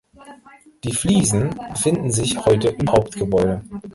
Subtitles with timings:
[0.83, 3.61] Die Fliesen befinden sich heute im Hauptgebäude.